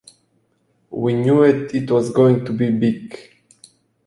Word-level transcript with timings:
We 0.89 1.13
knew 1.13 1.43
it 1.43 1.91
was 1.91 2.09
going 2.09 2.43
to 2.45 2.51
be 2.53 2.71
big. 2.71 3.19